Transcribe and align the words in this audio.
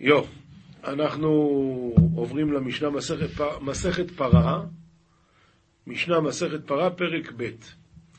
יו, 0.00 0.22
אנחנו 0.84 1.28
עוברים 2.14 2.52
למשנה 2.52 2.90
מסכת, 2.90 3.44
מסכת 3.60 4.10
פרה, 4.10 4.64
משנה 5.86 6.20
מסכת 6.20 6.66
פרה, 6.66 6.90
פרק 6.90 7.32
ב'. 7.36 7.50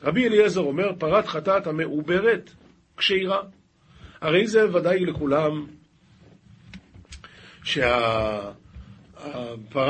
רבי 0.03 0.27
אליעזר 0.27 0.61
אומר, 0.61 0.91
פרת 0.99 1.27
חטאת 1.27 1.67
המעוברת, 1.67 2.51
כשירה. 2.97 3.41
הרי 4.21 4.47
זה 4.47 4.75
ודאי 4.75 5.05
לכולם 5.05 5.67
שהפרה, 7.63 8.57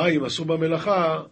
אם 0.08 0.24
עשו 0.26 0.46
במלאכה, 0.46 1.24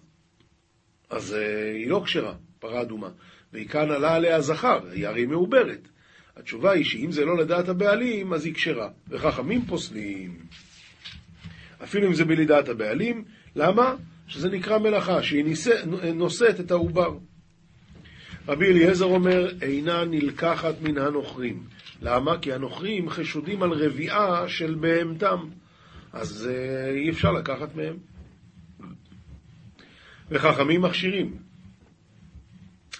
אז 1.09 1.33
אה, 1.33 1.71
היא 1.71 1.89
לא 1.89 2.01
כשרה, 2.05 2.33
פרה 2.59 2.81
אדומה. 2.81 3.09
והיא 3.53 3.67
כאן 3.67 3.91
עלה 3.91 4.15
עליה 4.15 4.41
זכר, 4.41 4.79
היא 4.91 5.07
הרי 5.07 5.25
מעוברת. 5.25 5.87
התשובה 6.39 6.71
היא 6.71 6.85
שאם 6.85 7.11
זה 7.11 7.25
לא 7.25 7.37
לדעת 7.37 7.69
הבעלים, 7.69 8.33
אז 8.33 8.45
היא 8.45 8.53
כשרה. 8.53 8.89
וחכמים 9.09 9.65
פוסלים. 9.65 10.37
אפילו 11.83 12.07
אם 12.07 12.13
זה 12.13 12.25
בלדעת 12.25 12.69
הבעלים, 12.69 13.23
למה? 13.55 13.95
שזה 14.27 14.49
נקרא 14.49 14.77
מלאכה, 14.77 15.23
שהיא 15.23 15.45
נושאת 16.15 16.59
את 16.59 16.71
העובר. 16.71 17.17
רבי 18.47 18.65
אליעזר 18.65 19.05
אומר, 19.05 19.53
אינה 19.61 20.05
נלקחת 20.05 20.81
מן 20.81 20.97
הנוכרים. 20.97 21.63
למה? 22.01 22.37
כי 22.39 22.53
הנוכרים 22.53 23.09
חשודים 23.09 23.63
על 23.63 23.71
רביעה 23.71 24.47
של 24.47 24.75
בהמתם, 24.75 25.49
אז 26.13 26.49
אה, 26.51 26.89
אי 26.89 27.09
אפשר 27.09 27.31
לקחת 27.31 27.75
מהם. 27.75 27.97
וחכמים 30.29 30.81
מכשירים. 30.81 31.37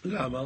למה? 0.05 0.43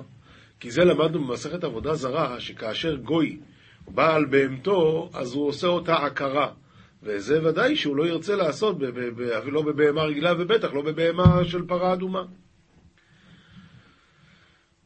כי 0.61 0.71
זה 0.71 0.83
למדנו 0.83 1.27
במסכת 1.27 1.63
עבודה 1.63 1.93
זרה, 1.93 2.39
שכאשר 2.39 2.95
גוי 2.95 3.39
בא 3.87 4.15
על 4.15 4.25
בהמתו, 4.25 5.09
אז 5.13 5.33
הוא 5.33 5.47
עושה 5.47 5.67
אותה 5.67 5.95
עקרה. 5.95 6.51
וזה 7.03 7.47
ודאי 7.47 7.75
שהוא 7.75 7.95
לא 7.95 8.07
ירצה 8.07 8.35
לעשות, 8.35 8.75
לא 9.45 9.61
בבהמה 9.61 10.03
רגילה, 10.03 10.33
ובטח 10.39 10.73
לא 10.73 10.81
בבהמה 10.81 11.45
של 11.45 11.67
פרה 11.67 11.93
אדומה. 11.93 12.23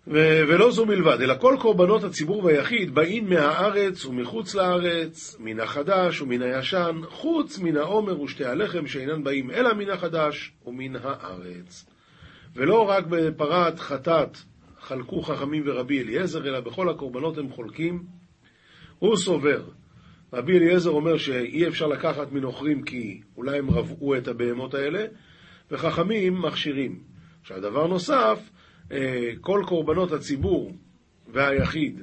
ו- 0.07 0.41
ולא 0.47 0.71
זו 0.71 0.85
מלבד, 0.85 1.21
אלא 1.21 1.35
כל 1.39 1.55
קורבנות 1.59 2.03
הציבור 2.03 2.45
והיחיד 2.45 2.95
באים 2.95 3.29
מהארץ 3.29 4.05
ומחוץ 4.05 4.55
לארץ, 4.55 5.37
מן 5.39 5.59
החדש 5.59 6.21
ומן 6.21 6.41
הישן, 6.41 7.01
חוץ 7.09 7.59
מן 7.59 7.77
העומר 7.77 8.21
ושתי 8.21 8.45
הלחם 8.45 8.87
שאינן 8.87 9.23
באים 9.23 9.51
אלא 9.51 9.73
מן 9.73 9.89
החדש 9.89 10.51
ומן 10.65 10.95
הארץ. 11.03 11.85
ולא 12.55 12.89
רק 12.89 13.05
בפרת 13.09 13.79
חטאת 13.79 14.37
חלקו 14.85 15.21
חכמים 15.21 15.63
ורבי 15.65 16.01
אליעזר, 16.01 16.47
אלא 16.47 16.59
בכל 16.59 16.89
הקורבנות 16.89 17.37
הם 17.37 17.49
חולקים. 17.49 18.03
הוא 18.99 19.17
סובר. 19.17 19.63
רבי 20.33 20.57
אליעזר 20.57 20.89
אומר 20.89 21.17
שאי 21.17 21.67
אפשר 21.67 21.87
לקחת 21.87 22.31
מנוכרים 22.31 22.83
כי 22.83 23.21
אולי 23.37 23.57
הם 23.57 23.69
רבעו 23.69 24.15
את 24.15 24.27
הבהמות 24.27 24.73
האלה, 24.73 25.05
וחכמים 25.71 26.41
מכשירים. 26.41 26.99
עכשיו, 27.41 27.61
דבר 27.61 27.87
נוסף, 27.87 28.49
אה, 28.91 29.31
כל 29.41 29.63
קורבנות 29.67 30.11
הציבור 30.11 30.75
והיחיד 31.27 32.01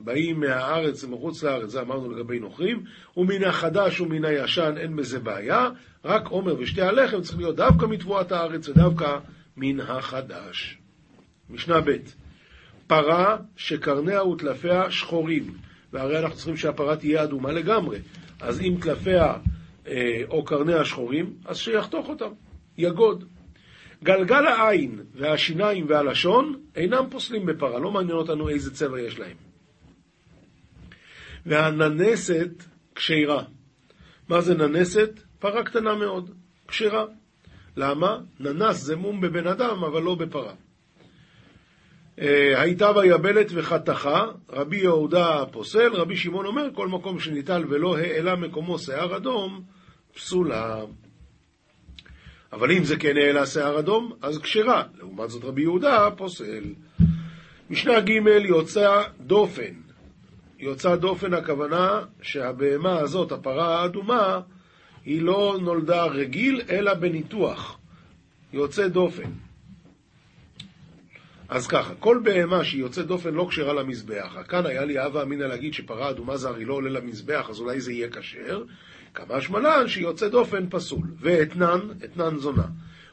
באים 0.00 0.40
מהארץ 0.40 1.04
ומחוץ 1.04 1.42
לארץ, 1.42 1.70
זה 1.70 1.80
אמרנו 1.80 2.12
לגבי 2.12 2.38
נוכרים, 2.38 2.84
ומן 3.16 3.44
החדש 3.44 4.00
ומן 4.00 4.24
הישן 4.24 4.74
אין 4.76 4.96
בזה 4.96 5.20
בעיה, 5.20 5.68
רק 6.04 6.26
עומר 6.26 6.54
ושתי 6.58 6.82
הלחם 6.82 7.20
צריך 7.20 7.38
להיות 7.38 7.56
דווקא 7.56 7.86
מתבואת 7.86 8.32
הארץ 8.32 8.68
ודווקא 8.68 9.18
מן 9.56 9.80
החדש. 9.80 10.78
משנה 11.50 11.80
ב' 11.80 12.21
פרה 12.92 13.36
שקרניה 13.56 14.24
וטלפיה 14.24 14.90
שחורים, 14.90 15.54
והרי 15.92 16.18
אנחנו 16.18 16.36
צריכים 16.36 16.56
שהפרה 16.56 16.96
תהיה 16.96 17.22
אדומה 17.22 17.52
לגמרי, 17.52 17.98
אז 18.40 18.60
אם 18.60 18.76
טלפיה 18.82 19.34
אה, 19.86 20.22
או 20.28 20.44
קרניה 20.44 20.84
שחורים, 20.84 21.34
אז 21.44 21.58
שיחתוך 21.58 22.08
אותם, 22.08 22.30
יגוד. 22.78 23.24
גלגל 24.02 24.46
העין 24.46 25.00
והשיניים 25.14 25.86
והלשון 25.88 26.60
אינם 26.76 27.04
פוסלים 27.10 27.46
בפרה, 27.46 27.78
לא 27.78 27.90
מעניין 27.90 28.16
אותנו 28.16 28.48
איזה 28.48 28.74
צבע 28.74 29.00
יש 29.00 29.18
להם. 29.18 29.36
והננסת 31.46 32.64
כשירה. 32.94 33.44
מה 34.28 34.40
זה 34.40 34.54
ננסת? 34.54 35.20
פרה 35.38 35.64
קטנה 35.64 35.94
מאוד, 35.94 36.30
כשרה. 36.68 37.04
למה? 37.76 38.18
ננס 38.40 38.76
זה 38.76 38.96
מום 38.96 39.20
בבן 39.20 39.46
אדם, 39.46 39.84
אבל 39.84 40.02
לא 40.02 40.14
בפרה. 40.14 40.52
אה, 42.20 42.60
הייתה 42.60 42.92
ביבלת 42.92 43.46
וחתכה, 43.54 44.26
רבי 44.50 44.76
יהודה 44.76 45.44
פוסל, 45.52 45.92
רבי 45.92 46.16
שמעון 46.16 46.46
אומר, 46.46 46.68
כל 46.74 46.88
מקום 46.88 47.20
שניטל 47.20 47.64
ולא 47.68 47.98
העלה 47.98 48.36
מקומו 48.36 48.78
שיער 48.78 49.16
אדום, 49.16 49.62
פסולה. 50.14 50.84
אבל 52.52 52.72
אם 52.72 52.84
זה 52.84 52.96
כן 52.96 53.16
העלה 53.16 53.46
שיער 53.46 53.78
אדום, 53.78 54.12
אז 54.22 54.38
כשרה. 54.38 54.82
לעומת 54.98 55.30
זאת 55.30 55.44
רבי 55.44 55.62
יהודה 55.62 56.08
פוסל. 56.16 56.64
משנה 57.70 58.00
ג' 58.00 58.10
יוצא 58.44 59.02
דופן. 59.20 59.72
יוצא 60.58 60.96
דופן 60.96 61.34
הכוונה 61.34 62.00
שהבהמה 62.22 62.98
הזאת, 62.98 63.32
הפרה 63.32 63.80
האדומה, 63.80 64.40
היא 65.04 65.22
לא 65.22 65.58
נולדה 65.62 66.04
רגיל, 66.04 66.62
אלא 66.70 66.94
בניתוח. 66.94 67.78
יוצא 68.52 68.88
דופן. 68.88 69.30
אז 71.48 71.66
ככה, 71.66 71.94
כל 71.94 72.20
בהמה 72.24 72.64
שהיא 72.64 72.80
יוצאת 72.80 73.06
דופן 73.06 73.34
לא 73.34 73.46
כשרה 73.50 73.72
למזבח. 73.72 74.36
כאן 74.48 74.66
היה 74.66 74.84
לי 74.84 74.98
הווה 74.98 75.22
אמינא 75.22 75.44
להגיד 75.44 75.74
שפרה 75.74 76.10
אדומה 76.10 76.36
זה 76.36 76.48
הרי 76.48 76.64
לא 76.64 76.74
עולה 76.74 76.90
למזבח, 76.90 77.46
אז 77.50 77.60
אולי 77.60 77.80
זה 77.80 77.92
יהיה 77.92 78.08
כשר. 78.10 78.62
כמה 79.14 79.40
שמלן 79.40 79.88
שהיא 79.88 80.04
יוצאת 80.04 80.30
דופן 80.30 80.66
פסול. 80.70 81.06
ואתנן, 81.20 81.80
אתנן 82.04 82.36
זונה. 82.38 82.66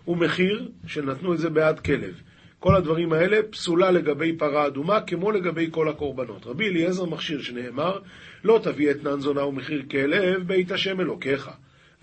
ומחיר 0.07 0.72
שנתנו 0.88 1.34
את 1.34 1.39
זה 1.39 1.50
בעד 1.50 1.79
כלב. 1.79 2.22
כל 2.59 2.75
הדברים 2.75 3.13
האלה 3.13 3.38
פסולה 3.50 3.91
לגבי 3.91 4.38
פרה 4.38 4.68
אדומה, 4.68 5.01
כמו 5.01 5.31
לגבי 5.31 5.68
כל 5.72 5.89
הקורבנות. 5.89 6.45
רבי 6.45 6.68
אליעזר 6.68 7.06
מכשיר 7.06 7.41
שנאמר, 7.41 8.00
לא 8.44 8.59
תביא 8.63 8.91
אתנן 8.91 9.19
זונה 9.19 9.45
ומחיר 9.45 9.84
כלב, 9.91 10.47
בית 10.47 10.72
השם 10.72 11.01
אלוקיך. 11.01 11.50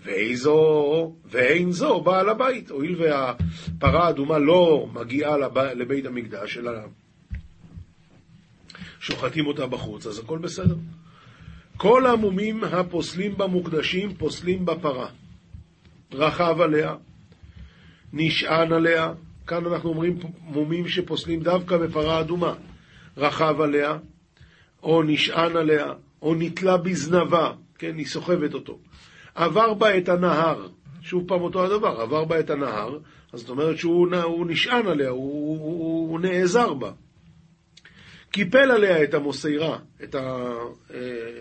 ואיזו, 0.07 1.15
ואין 1.31 1.71
זו 1.71 2.01
בעל 2.01 2.29
הבית, 2.29 2.69
הואיל 2.69 2.95
והפרה 3.01 4.07
האדומה 4.07 4.37
לא 4.37 4.87
מגיעה 4.93 5.37
לב, 5.37 5.57
לבית 5.57 6.05
המקדש, 6.05 6.57
אלא 6.57 6.71
שוחטים 8.99 9.47
אותה 9.47 9.67
בחוץ, 9.67 10.07
אז 10.07 10.19
הכל 10.19 10.37
בסדר. 10.37 10.75
כל 11.77 12.05
המומים 12.05 12.63
הפוסלים 12.63 13.37
במוקדשים 13.37 14.13
פוסלים 14.13 14.65
בפרה. 14.65 15.07
רכב 16.13 16.61
עליה, 16.61 16.95
נשען 18.13 18.73
עליה, 18.73 19.13
כאן 19.47 19.65
אנחנו 19.65 19.89
אומרים 19.89 20.19
מומים 20.41 20.87
שפוסלים 20.87 21.39
דווקא 21.39 21.77
בפרה 21.77 22.19
אדומה. 22.19 22.53
רכב 23.17 23.61
עליה, 23.61 23.97
או 24.83 25.03
נשען 25.03 25.55
עליה, 25.55 25.93
או 26.21 26.35
נתלה 26.35 26.77
בזנבה, 26.77 27.51
כן, 27.77 27.97
היא 27.97 28.05
סוחבת 28.05 28.53
אותו. 28.53 28.79
עבר 29.37 29.73
בה 29.73 29.97
את 29.97 30.09
הנהר, 30.09 30.67
שוב 31.01 31.23
פעם 31.27 31.41
אותו 31.41 31.65
הדבר, 31.65 32.01
עבר 32.01 32.25
בה 32.25 32.39
את 32.39 32.49
הנהר, 32.49 32.97
אז 33.33 33.39
זאת 33.39 33.49
אומרת 33.49 33.77
שהוא 33.77 34.45
נשען 34.47 34.87
עליה, 34.87 35.09
הוא, 35.09 35.59
הוא, 35.59 36.09
הוא 36.09 36.19
נעזר 36.19 36.73
בה. 36.73 36.91
קיפל 38.31 38.71
עליה 38.71 39.03
את 39.03 39.13
המוסיירה, 39.13 39.77
את, 40.03 40.15
ה, 40.15 40.53
אה, 40.93 40.99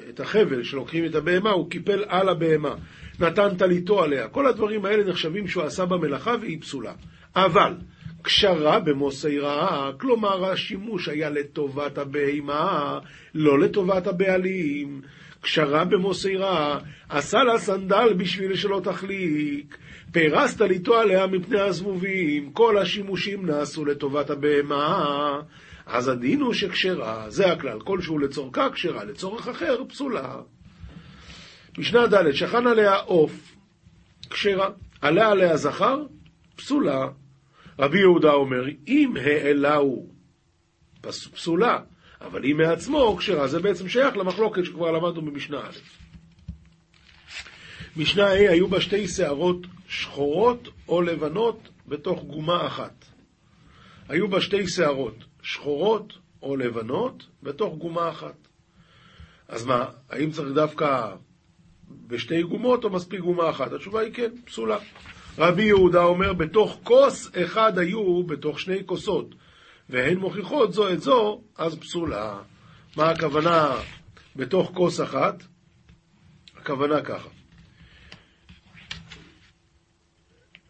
את 0.09 0.21
החבל 0.21 0.63
שלוקחים 0.63 1.05
את 1.05 1.15
הבהמה, 1.15 1.51
הוא 1.51 1.71
קיפל 1.71 2.05
על 2.09 2.29
הבהמה, 2.29 2.75
נתן 3.21 3.57
טליתו 3.57 4.03
עליה. 4.03 4.29
כל 4.29 4.47
הדברים 4.47 4.85
האלה 4.85 5.05
נחשבים 5.05 5.49
שהוא 5.49 5.65
עשה 5.65 5.85
במלאכה 5.85 6.35
והיא 6.41 6.61
פסולה. 6.61 6.93
אבל, 7.37 7.75
קשרה 8.23 8.81
במוסיירה, 8.81 9.91
כלומר 10.01 10.45
השימוש 10.45 11.09
היה 11.09 11.31
לטובת 11.31 11.99
הבהמה, 11.99 12.99
לא 13.35 13.59
לטובת 13.59 14.07
הבעלים. 14.07 15.01
קשרה 15.47 15.85
במוסרה, 15.85 16.79
עשה 17.09 17.39
לה 17.39 17.59
סנדל 17.59 18.13
בשביל 18.17 18.57
שלא 18.57 18.81
תחליק, 18.85 19.79
פרסת 20.13 20.61
ליטו 20.61 20.95
עליה 20.97 21.27
מפני 21.27 21.61
הזבובים, 21.61 22.53
כל 22.53 22.79
השימושים 22.79 23.47
נעשו 23.47 23.85
לטובת 23.85 24.31
הבהמה, 24.31 25.41
אז 25.87 26.09
הדין 26.09 26.41
הוא 26.41 26.55
שכשרה, 26.55 27.31
זה 27.31 27.53
הכלל, 27.53 27.81
כלשהו 27.81 28.19
לצורכה 28.19 28.69
כשרה, 28.73 29.05
לצורך 29.05 29.49
אחר 29.49 29.85
פסולה. 29.89 30.37
משנה 31.79 32.07
ד' 32.07 32.33
שכן 32.33 32.67
עליה 32.67 32.95
עוף, 32.95 33.57
כשרה, 34.31 34.71
עליה 35.01 35.31
עליה 35.31 35.57
זכר, 35.57 36.03
פסולה. 36.57 37.09
רבי 37.79 37.99
יהודה 37.99 38.33
אומר, 38.33 38.65
אם 38.89 39.15
העלהו, 39.25 40.07
פסולה. 41.01 41.79
אבל 42.21 42.43
היא 42.43 42.55
מעצמו 42.55 43.17
כשרה, 43.19 43.49
זה 43.49 43.61
בעצם 43.61 43.89
שייך 43.89 44.17
למחלוקת 44.17 44.65
שכבר 44.65 44.91
למדנו 44.91 45.23
במשנה 45.23 45.61
א'. 45.61 45.79
משנה 47.97 48.27
ה' 48.27 48.51
היו 48.51 48.69
בה 48.69 48.81
שתי 48.81 49.09
שערות 49.09 49.67
שחורות 49.89 50.69
או 50.89 51.03
לבנות 51.03 51.69
בתוך 51.87 52.23
גומה 52.23 52.67
אחת. 52.67 53.05
היו 54.09 54.29
בה 54.29 54.41
שתי 54.41 54.69
שערות 54.69 55.25
שחורות 55.43 56.13
או 56.43 56.57
לבנות 56.57 57.27
בתוך 57.43 57.75
גומה 57.75 58.09
אחת. 58.09 58.49
אז 59.49 59.67
מה, 59.67 59.85
האם 60.11 60.31
צריך 60.31 60.49
דווקא 60.55 61.15
בשתי 62.07 62.43
גומות 62.43 62.85
או 62.85 62.91
מספיק 62.91 63.21
גומה 63.21 63.51
אחת? 63.51 63.73
התשובה 63.73 64.01
היא 64.01 64.13
כן, 64.13 64.31
פסולה. 64.45 64.79
רבי 65.39 65.63
יהודה 65.63 66.05
אומר, 66.05 66.33
בתוך 66.33 66.79
כוס 66.85 67.31
אחד 67.45 67.79
היו 67.79 68.23
בתוך 68.23 68.61
שני 68.61 68.87
כוסות, 68.87 69.35
והן 69.89 70.17
מוכיחות 70.17 70.73
זו 70.73 70.93
את 70.93 71.01
זו, 71.01 71.41
אז 71.57 71.79
פסולה. 71.79 72.39
מה 72.97 73.11
הכוונה 73.11 73.77
בתוך 74.37 74.71
כוס 74.75 75.01
אחת? 75.01 75.43
הכוונה 76.57 77.03
ככה. 77.03 77.29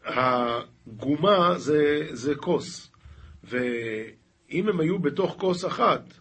הגומה 0.05 1.59
זה, 1.59 2.07
זה 2.11 2.35
כוס, 2.35 2.91
ואם 3.45 4.69
הם 4.69 4.81
היו 4.81 4.99
בתוך 4.99 5.37
כוס 5.39 5.65
אחת, 5.65 6.13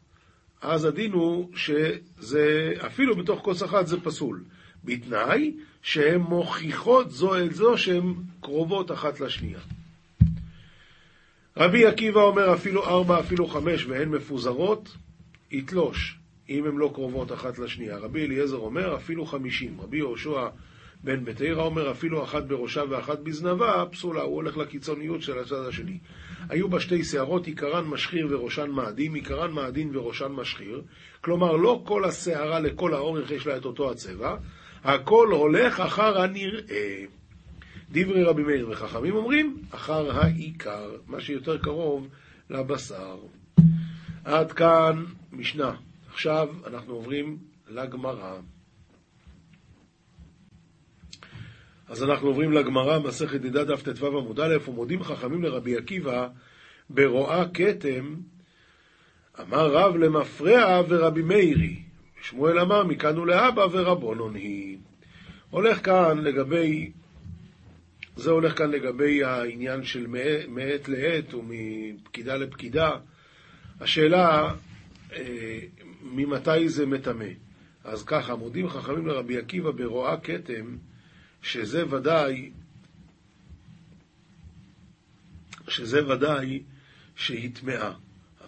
אז 0.61 0.85
הדין 0.85 1.11
הוא 1.11 1.49
שזה, 1.55 2.73
אפילו 2.85 3.15
בתוך 3.15 3.39
כוס 3.41 3.63
אחת 3.63 3.87
זה 3.87 4.01
פסול, 4.01 4.43
בתנאי 4.83 5.57
שהן 5.81 6.21
מוכיחות 6.21 7.11
זו 7.11 7.37
את 7.45 7.55
זו 7.55 7.77
שהן 7.77 8.13
קרובות 8.41 8.91
אחת 8.91 9.19
לשנייה. 9.19 9.59
רבי 11.57 11.85
עקיבא 11.85 12.21
אומר 12.21 12.53
אפילו 12.53 12.85
ארבע, 12.85 13.19
אפילו 13.19 13.47
חמש, 13.47 13.85
והן 13.85 14.09
מפוזרות, 14.09 14.89
יתלוש, 15.51 16.17
אם 16.49 16.65
הן 16.65 16.75
לא 16.75 16.91
קרובות 16.93 17.31
אחת 17.31 17.59
לשנייה. 17.59 17.97
רבי 17.97 18.25
אליעזר 18.25 18.57
אומר 18.57 18.95
אפילו 18.95 19.25
חמישים. 19.25 19.81
רבי 19.81 19.97
יהושע 19.97 20.47
בן 21.03 21.25
בתירא 21.25 21.63
אומר 21.63 21.91
אפילו 21.91 22.23
אחת 22.23 22.43
בראשה 22.43 22.83
ואחת 22.89 23.19
בזנבה, 23.19 23.85
פסולה, 23.91 24.21
הוא 24.21 24.35
הולך 24.35 24.57
לקיצוניות 24.57 25.21
של 25.21 25.39
הצד 25.39 25.65
השני. 25.67 25.97
היו 26.49 26.69
בה 26.69 26.79
שתי 26.79 27.03
שערות, 27.03 27.47
עיקרן 27.47 27.85
משחיר 27.85 28.27
וראשן 28.29 28.69
מאדים, 28.69 29.13
עיקרן 29.13 29.51
מאדין 29.51 29.97
וראשן 29.97 30.31
משחיר, 30.31 30.81
כלומר 31.21 31.55
לא 31.55 31.83
כל 31.85 32.05
השערה 32.05 32.59
לכל 32.59 32.93
האורך 32.93 33.31
יש 33.31 33.47
לה 33.47 33.57
את 33.57 33.65
אותו 33.65 33.91
הצבע, 33.91 34.35
הכל 34.83 35.27
הולך 35.31 35.79
אחר 35.79 36.21
הנראה. 36.21 37.05
דברי 37.91 38.23
רבי 38.23 38.43
מאיר 38.43 38.69
וחכמים 38.69 39.15
אומרים, 39.15 39.57
אחר 39.71 40.17
העיקר, 40.17 40.91
מה 41.07 41.21
שיותר 41.21 41.57
קרוב 41.57 42.07
לבשר. 42.49 43.17
עד 44.25 44.51
כאן 44.51 45.05
משנה. 45.31 45.75
עכשיו 46.13 46.49
אנחנו 46.67 46.93
עוברים 46.93 47.37
לגמרא. 47.69 48.39
אז 51.87 52.03
אנחנו 52.03 52.27
עוברים 52.27 52.51
לגמרא, 52.51 52.99
מסכת 52.99 53.41
נידה 53.41 53.63
דף 53.63 53.81
ט"ו 53.81 54.07
עמוד 54.07 54.39
א', 54.39 54.55
ומודים 54.67 55.03
חכמים 55.03 55.43
לרבי 55.43 55.77
עקיבא 55.77 56.27
ברואה 56.89 57.43
כתם, 57.53 58.15
אמר 59.41 59.71
רב 59.71 59.95
למפרע 59.95 60.81
ורבי 60.87 61.21
מאירי. 61.21 61.81
שמואל 62.21 62.59
אמר 62.59 62.83
מכאן 62.83 63.17
ולאבא 63.17 63.67
ורבונון 63.71 64.35
היא. 64.35 64.77
הולך 65.49 65.85
כאן 65.85 66.17
לגבי, 66.17 66.91
זה 68.15 68.31
הולך 68.31 68.57
כאן 68.57 68.71
לגבי 68.71 69.23
העניין 69.23 69.83
של 69.83 70.07
מעת 70.47 70.87
לעת 70.87 71.33
ומפקידה 71.33 72.35
לפקידה. 72.35 72.91
השאלה, 73.81 74.53
אה, 75.13 75.59
ממתי 76.01 76.69
זה 76.69 76.85
מטמא? 76.85 77.25
אז 77.83 78.03
ככה, 78.03 78.35
מודים 78.35 78.69
חכמים 78.69 79.07
לרבי 79.07 79.37
עקיבא 79.37 79.71
ברואה 79.71 80.17
כתם, 80.17 80.77
שזה 81.41 81.95
ודאי, 81.95 82.51
שזה 85.67 86.07
ודאי 86.07 86.63
שהיא 87.15 87.49
טמאה. 87.53 87.91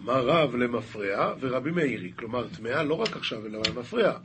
אמר 0.02 0.26
רב 0.26 0.56
למפרע 0.56 1.34
ורבי 1.40 1.70
מאירי, 1.70 2.12
כלומר 2.16 2.48
טמאה 2.48 2.82
לא 2.82 2.94
רק 2.94 3.16
עכשיו 3.16 3.46
אלא 3.46 3.62
למפרע. 3.68 4.18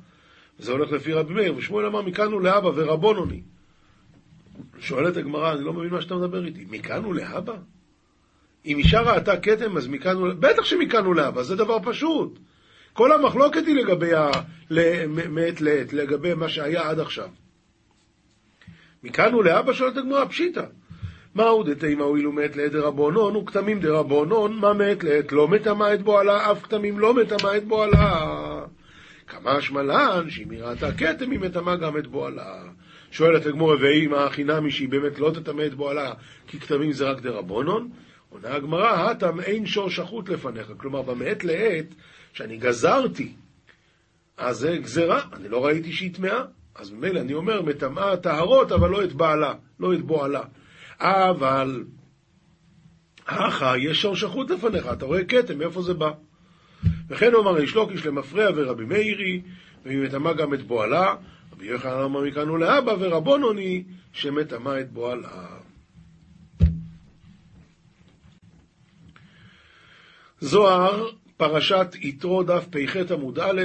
וזה 0.60 0.72
הולך 0.72 0.92
לפי 0.92 1.14
רבי 1.14 1.34
מאיר, 1.34 1.56
ושמואל 1.56 1.86
אמר 1.86 2.02
מכאן 2.02 2.32
הוא 2.32 2.42
לאבא 2.42 2.68
ורבונוני. 2.68 3.42
שואלת 4.80 5.18
הגמרא, 5.18 5.54
אני 5.54 5.64
לא 5.64 5.74
מבין 5.74 5.90
מה 5.90 6.02
שאתה 6.02 6.16
מדבר 6.16 6.46
איתי, 6.46 6.66
מכאן 6.70 7.04
הוא 7.04 7.16
לאבא? 7.16 7.54
אם 8.66 8.78
אישה 8.78 9.02
ראתה 9.02 9.38
כתם, 9.38 9.78
אז 9.78 9.88
מכאן 9.88 10.16
הוא... 10.16 10.34
בטח 10.40 10.64
שמכאן 10.64 11.06
הוא 11.06 11.16
לאבא, 11.16 11.44
זה 11.44 11.56
דבר 11.56 11.78
פשוט. 11.84 12.40
כל 12.94 13.12
המחלוקת 13.12 13.68
היא 13.68 13.76
לגבי 13.76 14.14
ה... 14.14 14.30
מעת 15.30 15.62
לעת, 15.62 15.94
לגבי 15.94 16.34
מה 16.34 16.50
שהיה 16.50 16.90
עד 16.90 17.00
עכשיו. 17.00 17.30
מכאן 19.04 19.34
הוא 19.34 19.44
לאבא 19.44 19.74
שואלת 19.74 19.98
הגמרא, 19.98 20.26
פשיטא. 20.26 20.64
מהו 21.36 21.64
דתימה 21.64 22.04
הואילו 22.04 22.32
מעת 22.32 22.56
לעת 22.56 22.72
דרבונון 22.72 23.36
וכתמים 23.36 23.80
דרבונון, 23.80 24.60
מה 24.60 24.74
מעת 24.74 25.04
לעת 25.04 25.32
לא 25.32 25.48
מטמא 25.48 25.94
את 25.94 26.02
בועלה, 26.02 26.52
אף 26.52 26.64
כתמים 26.64 27.00
לא 27.00 27.14
מטמא 27.14 27.58
את 27.58 27.68
בועלה. 27.68 28.66
כמה 29.28 29.62
שמלן, 29.62 30.30
שאם 30.30 30.52
היא 30.52 30.64
ראתה 30.64 30.92
כתם 30.92 31.32
היא 31.32 31.40
מטמא 31.40 31.76
גם 31.76 31.98
את 31.98 32.08
בועלה. 32.08 32.64
שואלת 33.14 33.46
הגמורה, 33.46 33.76
ואם 33.80 34.14
הכי 34.14 34.44
נמי 34.44 34.72
שהיא 34.72 34.90
באמת 34.90 35.20
לא 35.20 35.32
תטמא 35.34 35.66
את 35.66 35.74
בועלה, 35.74 36.14
כי 36.48 36.60
כתמים 36.60 36.92
זה 36.92 37.10
רק 37.10 37.22
דרבונון? 37.22 37.90
עונה 38.30 38.56
הגמרא, 38.56 39.10
הטם 39.10 39.40
אין 39.40 39.66
שור 39.66 39.90
שחוט 39.90 40.30
לפניך. 40.30 40.72
כלומר, 40.78 41.02
במעת 41.02 41.44
לעת, 41.44 41.86
שאני 42.34 42.58
גזרתי, 42.58 43.34
אז 44.38 44.58
זה 44.58 44.78
גזרה, 44.78 45.22
אני 45.34 45.50
לא 45.50 45.66
ראיתי 45.66 45.92
שהיא 45.92 46.14
טמאה. 46.14 46.42
אז 46.76 46.92
ממילא 46.92 47.20
אני 47.20 47.34
אומר, 47.34 47.62
מטמאה 47.62 48.18
טהרות, 48.18 48.72
אבל 48.72 48.90
לא 48.90 49.04
את 49.04 49.14
בעלה, 49.14 49.54
לא 49.80 49.94
את 49.94 50.02
בועלה. 50.02 50.44
אבל, 51.00 51.84
אחא, 53.26 53.76
יש 53.78 54.02
שור 54.02 54.16
שחוט 54.16 54.52
לפניך, 54.52 54.88
אתה 54.94 55.06
רואה 55.06 55.26
כתם, 55.26 55.58
מאיפה 55.58 55.82
זה 55.82 55.94
בא? 55.94 56.12
וכן 57.10 57.34
אומר 57.34 57.58
איש 57.58 57.76
לוקיש 57.76 58.06
למפרע 58.06 58.50
ורבי 58.56 58.86
מאירי, 58.86 59.42
והיא 59.86 60.00
מטמאה 60.00 60.34
גם 60.34 60.54
את 60.54 60.64
בועלה, 60.64 61.16
רבי 61.64 61.72
יוחנן 61.72 62.04
אמר 62.04 62.22
מכאן 62.22 62.50
ולאבא 62.50 62.94
ורבונוני, 63.00 63.84
שמטמא 64.14 64.80
את 64.82 64.92
בועלה. 64.92 65.48
זוהר, 70.40 71.10
פרשת 71.38 71.88
יתרו 72.02 72.44
דף 72.44 72.68
פ"ח 72.72 72.96
עמוד 73.12 73.40
א', 73.40 73.62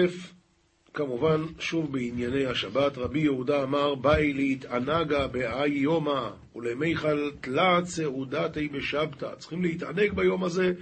כמובן, 0.94 1.44
שוב 1.58 1.92
בענייני 1.92 2.46
השבת, 2.46 2.98
רבי 2.98 3.20
יהודה 3.20 3.62
אמר, 3.62 3.94
באי 3.94 4.32
להתענגה 4.32 5.26
באי 5.26 5.68
יומא, 5.68 6.30
ולמיכל 6.56 7.30
תלה 7.40 7.80
סעודתי 7.84 8.68
בשבתא. 8.68 9.28
צריכים 9.38 9.62
להתענג 9.62 10.12
ביום 10.12 10.44
הזה 10.44 10.72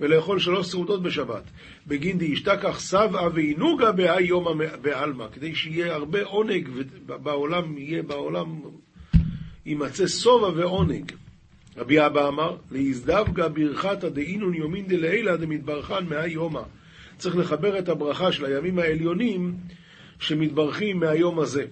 ולאכול 0.00 0.38
שלוש 0.38 0.66
סעודות 0.66 1.02
בשבת. 1.02 1.42
בגין 1.86 2.18
דאשתכח 2.18 2.80
סבא 2.80 3.28
ועינוגה 3.34 3.92
באי 3.92 4.22
יומא 4.22 4.66
בעלמא, 4.82 5.26
כדי 5.32 5.54
שיהיה 5.54 5.94
הרבה 5.94 6.22
עונג 6.22 6.68
בעולם, 7.06 7.78
יהיה 7.78 8.02
בעולם, 8.02 8.60
יימצא 9.66 10.06
שובע 10.06 10.48
ועונג. 10.48 11.12
רבי 11.76 12.06
אבא 12.06 12.28
אמר, 12.28 12.56
להזדווגה 12.70 13.48
ברכתא 13.48 14.08
דאינון 14.08 14.54
יומין 14.54 14.86
דלעילא 14.86 15.36
דמתברכן 15.36 16.06
מאי 16.08 16.30
יומא. 16.30 16.62
צריך 17.18 17.36
לחבר 17.36 17.78
את 17.78 17.88
הברכה 17.88 18.32
של 18.32 18.44
הימים 18.44 18.78
העליונים 18.78 19.54
שמתברכים 20.18 21.00
מהיום 21.00 21.40
הזה. 21.40 21.64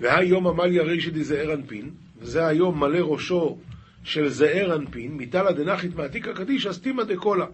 והיום 0.00 0.46
עמליה 0.46 0.82
רישא 0.82 1.10
דזעיר 1.10 1.54
אנפין, 1.54 1.90
וזה 2.18 2.46
היום 2.46 2.80
מלא 2.80 3.12
ראשו 3.12 3.58
של 4.04 4.28
זעיר 4.28 4.74
אנפין, 4.74 5.16
מטלא 5.16 5.52
דנחית 5.52 5.96
מעתיקה 5.96 6.34
קדישא 6.34 6.72
סתימא 6.72 7.02
דקולה. 7.02 7.46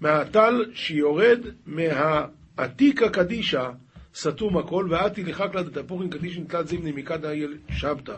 מהטל 0.00 0.64
שיורד 0.74 1.40
מהעתיקה 1.66 3.08
קדישא 3.08 3.70
סתום 4.14 4.58
הכל, 4.58 4.86
ואתי 4.90 5.24
לחקלא 5.24 5.62
דתפוחין 5.62 6.10
קדישין 6.10 6.44
תלת 6.44 6.68
זימני 6.68 6.92
מקדא 6.92 7.28
שבתא. 7.70 8.16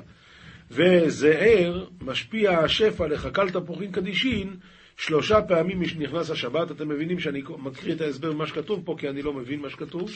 וזעיר 0.70 1.90
משפיע 2.00 2.58
השפע 2.58 3.06
לחקל 3.06 3.50
תפוחין 3.50 3.92
קדישין 3.92 4.56
שלושה 4.96 5.42
פעמים 5.42 5.82
נכנס 5.98 6.30
השבת, 6.30 6.70
אתם 6.70 6.88
מבינים 6.88 7.20
שאני 7.20 7.42
מקריא 7.58 7.94
את 7.94 8.00
ההסבר 8.00 8.32
ממה 8.32 8.46
שכתוב 8.46 8.82
פה, 8.84 8.96
כי 8.98 9.08
אני 9.08 9.22
לא 9.22 9.32
מבין 9.32 9.60
מה 9.60 9.70
שכתוב. 9.70 10.10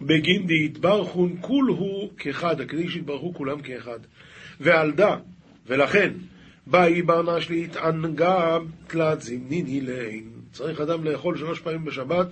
בגין 0.00 0.46
דהתברכון 0.46 1.36
כולהו 1.40 2.10
כאחד, 2.16 2.62
כדי 2.68 2.88
שיתברכו 2.88 3.34
כולם 3.34 3.60
כאחד. 3.60 3.98
ועל 4.60 4.92
דא, 4.92 5.16
ולכן, 5.66 6.12
באי 6.66 7.02
ברנש 7.02 7.50
להתענגה 7.50 8.58
תלת 8.86 9.20
זמניני 9.20 9.80
לעין. 9.80 10.30
צריך 10.52 10.80
אדם 10.80 11.04
לאכול 11.04 11.38
שלוש 11.38 11.60
פעמים 11.60 11.84
בשבת, 11.84 12.26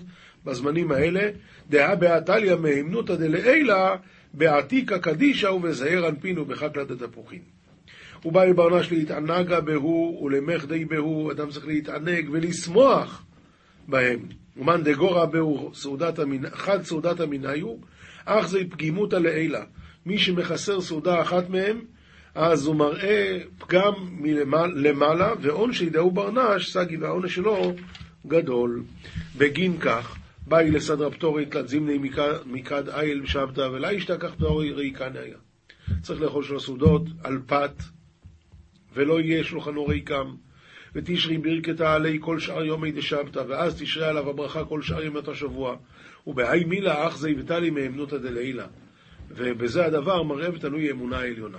בזמנים 0.44 0.92
האלה, 0.92 1.30
דעה 1.68 1.96
בעתליה 1.96 2.56
מהימנותא 2.56 3.14
דלעילה, 3.14 3.96
בעתיקה 4.34 4.98
קדישא 4.98 5.46
ובזעיר 5.46 6.08
אנפין 6.08 6.38
ובחקלא 6.38 6.84
דתפוחין. 6.84 7.57
ובאי 8.24 8.52
ברנש 8.52 8.92
להתענגה 8.92 9.60
בהו 9.60 10.20
ולמחדי 10.24 10.84
בהו, 10.84 11.30
אדם 11.30 11.50
צריך 11.50 11.66
להתענג 11.66 12.28
ולשמוח 12.32 13.24
בהם. 13.88 14.18
ומאן 14.56 14.82
דגורא 14.82 15.24
בהו 15.24 15.70
סעודת 15.74 16.18
המין, 16.18 16.44
חד 16.52 16.82
סעודת 16.82 17.20
המינאיו, 17.20 17.74
אך 18.24 18.48
זה 18.48 18.60
פגימותא 18.70 19.16
לעילה. 19.16 19.62
מי 20.06 20.18
שמחסר 20.18 20.80
סעודה 20.80 21.22
אחת 21.22 21.50
מהם, 21.50 21.80
אז 22.34 22.66
הוא 22.66 22.76
מראה 22.76 23.38
פגם 23.58 23.92
מלמעלה, 24.10 25.32
ועון 25.40 25.72
שידעו 25.72 26.10
ברנש, 26.10 26.72
סגי 26.72 26.96
והעונש 26.96 27.34
שלו 27.34 27.74
גדול. 28.26 28.82
בגין 29.38 29.78
כך, 29.80 30.16
באי 30.46 30.70
לסדרה 30.70 31.10
פטורי 31.10 31.46
תלת 31.46 31.68
זימני 31.68 32.10
מקד 32.46 32.88
איל 32.88 33.26
שבתא 33.26 33.60
ולא 33.60 33.92
ישתכח 33.92 34.34
פטורי 34.36 34.72
ריקניה. 34.72 35.36
צריך 36.02 36.20
לאכול 36.20 36.44
שלוש 36.44 36.64
סעודות 36.64 37.02
על 37.24 37.38
פת, 37.46 37.82
ולא 38.98 39.20
יהיה 39.20 39.44
שולחנו 39.44 39.86
ריקם. 39.86 40.34
ותשרי 40.94 41.38
ברכתה 41.38 41.94
עלי 41.94 42.18
כל 42.20 42.38
שאר 42.38 42.64
יומי 42.64 42.92
דשבתא, 42.92 43.42
ואז 43.48 43.82
תשרה 43.82 44.08
עליו 44.08 44.30
הברכה 44.30 44.64
כל 44.64 44.82
שאר 44.82 45.02
ימות 45.02 45.28
השבוע. 45.28 45.76
ובהאי 46.26 46.64
מילה 46.64 47.08
אח 47.08 47.16
זי 47.16 47.34
ותלי 47.38 47.70
מהאמנותא 47.70 48.18
דלעילה. 48.18 48.66
ובזה 49.30 49.86
הדבר 49.86 50.22
מראה 50.22 50.54
ותלוי 50.54 50.90
אמונה 50.90 51.18
עליונה. 51.18 51.58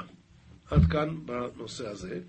עד 0.72 0.86
כאן 0.86 1.16
בנושא 1.26 1.88
הזה. 1.88 2.20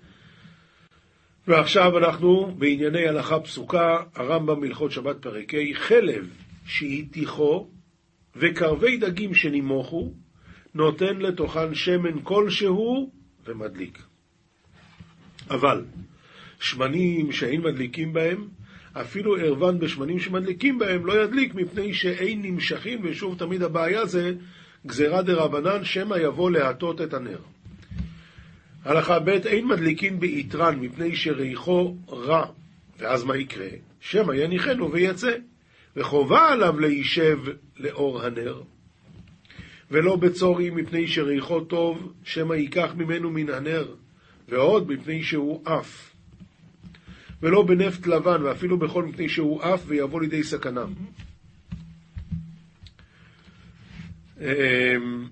ועכשיו 1.47 1.97
אנחנו 1.97 2.55
בענייני 2.57 3.07
הלכה 3.07 3.39
פסוקה, 3.39 4.03
הרמב"ם 4.15 4.59
מלכות 4.59 4.91
שבת 4.91 5.21
פרק 5.21 5.53
ה', 5.53 5.73
חלב 5.73 6.29
שהטיחו 6.65 7.67
וקרבי 8.35 8.97
דגים 8.97 9.33
שנימוכו, 9.33 10.13
נותן 10.73 11.17
לתוכן 11.17 11.75
שמן 11.75 12.21
כלשהו 12.23 13.11
ומדליק. 13.45 14.10
אבל 15.51 15.83
שמנים 16.59 17.31
שאין 17.31 17.61
מדליקים 17.61 18.13
בהם, 18.13 18.47
אפילו 18.93 19.37
ערוון 19.37 19.79
בשמנים 19.79 20.19
שמדליקים 20.19 20.79
בהם 20.79 21.05
לא 21.05 21.23
ידליק 21.23 21.55
מפני 21.55 21.93
שאין 21.93 22.41
נמשכים, 22.41 22.99
ושוב 23.03 23.37
תמיד 23.37 23.63
הבעיה 23.63 24.05
זה 24.05 24.33
גזירה 24.87 25.21
דרבנן, 25.21 25.83
שמא 25.83 26.15
יבוא 26.15 26.51
להטות 26.51 27.01
את 27.01 27.13
הנר. 27.13 27.39
הלכה 28.85 29.19
ב' 29.19 29.29
אין 29.29 29.67
מדליקין 29.67 30.19
ביתרן 30.19 30.79
מפני 30.79 31.15
שריחו 31.15 31.95
רע, 32.09 32.45
ואז 32.99 33.23
מה 33.23 33.37
יקרה? 33.37 33.67
שמא 33.99 34.33
יניחנו 34.33 34.91
ויצא, 34.91 35.31
וחובה 35.95 36.47
עליו 36.51 36.79
להישב 36.79 37.37
לאור 37.77 38.21
הנר. 38.21 38.61
ולא 39.91 40.15
בצורי 40.15 40.69
מפני 40.69 41.07
שריחו 41.07 41.59
טוב, 41.61 42.13
שמא 42.23 42.53
ייקח 42.53 42.91
ממנו 42.97 43.31
מן 43.31 43.49
הנר, 43.49 43.87
ועוד 44.51 44.91
מפני 44.91 45.23
שהוא 45.23 45.61
עף. 45.65 46.15
ולא 47.41 47.63
בנפט 47.63 48.07
לבן, 48.07 48.43
ואפילו 48.43 48.77
בכל 48.79 49.03
מפני 49.05 49.29
שהוא 49.29 49.61
עף 49.61 49.83
ויבוא 49.87 50.21
לידי 50.21 50.43
סכנה. 50.43 50.85
אמ, 54.39 55.27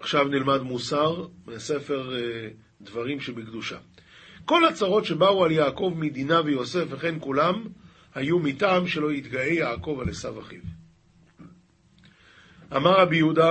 עכשיו 0.00 0.28
נלמד 0.28 0.60
מוסר 0.62 1.26
מספר 1.46 2.16
אה, 2.16 2.48
דברים 2.80 3.20
שבקדושה. 3.20 3.78
כל 4.44 4.64
הצרות 4.64 5.04
שבאו 5.04 5.44
על 5.44 5.50
יעקב 5.50 5.94
מדינה 5.96 6.40
ויוסף 6.44 6.84
וכן 6.90 7.14
כולם, 7.20 7.64
היו 8.14 8.38
מטעם 8.38 8.86
שלא 8.86 9.12
יתגאה 9.12 9.52
יעקב 9.52 9.98
על 10.02 10.08
עשיו 10.08 10.40
אחיו. 10.40 10.60
אמר 12.76 13.00
רבי 13.00 13.16
יהודה, 13.16 13.50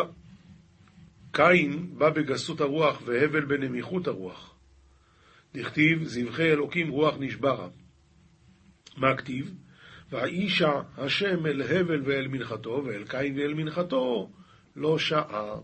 קין 1.40 1.90
בא 1.98 2.10
בגסות 2.10 2.62
הרוח 2.62 3.02
והבל 3.06 3.46
בנמיכות 3.46 4.08
הרוח. 4.08 4.56
דכתיב 5.54 6.04
זבחי 6.04 6.52
אלוקים 6.52 6.90
רוח 6.90 7.16
נשברה. 7.20 7.68
מה 8.98 9.16
כתיב? 9.18 9.56
והאישה 10.10 10.82
השם 10.98 11.46
אל 11.46 11.62
הבל 11.62 12.02
ואל 12.06 12.28
מנחתו, 12.28 12.84
ואל 12.86 13.04
קין 13.08 13.40
ואל 13.40 13.54
מנחתו 13.54 14.30
לא 14.76 15.00
שעה. 15.00 15.56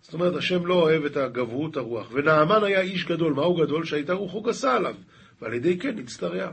זאת 0.00 0.14
אומרת, 0.14 0.36
השם 0.36 0.66
לא 0.66 0.74
אוהב 0.74 1.04
את 1.04 1.16
הגבהות 1.16 1.76
הרוח. 1.76 2.08
ונעמן 2.12 2.64
היה 2.64 2.80
איש 2.80 3.04
גדול. 3.04 3.32
מהו 3.32 3.54
גדול? 3.54 3.84
שהייתה 3.84 4.12
רוחו 4.12 4.42
גסה 4.42 4.76
עליו, 4.76 4.94
ועל 5.40 5.54
ידי 5.54 5.78
כן 5.78 5.98
הצטרע. 5.98 6.52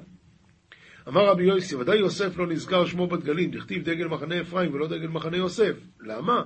אמר 1.07 1.25
רבי 1.25 1.43
יוסי, 1.43 1.75
ודאי 1.75 1.97
יוסף 1.97 2.37
לא 2.37 2.47
נזכר 2.47 2.85
שמו 2.85 3.07
בדגלים, 3.07 3.51
דכתיב 3.51 3.83
דגל 3.83 4.07
מחנה 4.07 4.41
אפרים 4.41 4.73
ולא 4.73 4.87
דגל 4.87 5.07
מחנה 5.07 5.37
יוסף. 5.37 5.75
למה? 5.99 6.43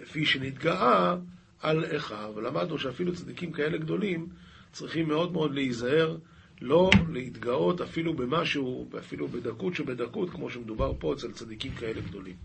לפי 0.00 0.26
שנתגאה 0.26 1.16
על 1.60 1.96
אחיו. 1.96 2.40
למדנו 2.40 2.78
שאפילו 2.78 3.14
צדיקים 3.14 3.52
כאלה 3.52 3.78
גדולים 3.78 4.26
צריכים 4.72 5.08
מאוד 5.08 5.32
מאוד 5.32 5.54
להיזהר 5.54 6.16
לא 6.60 6.90
להתגאות 7.12 7.80
אפילו 7.80 8.14
במשהו, 8.14 8.88
אפילו 8.98 9.28
בדקות 9.28 9.74
שבדקות, 9.74 10.30
כמו 10.30 10.50
שמדובר 10.50 10.92
פה 10.98 11.12
אצל 11.12 11.32
צדיקים 11.32 11.72
כאלה 11.72 12.00
גדולים. 12.00 12.36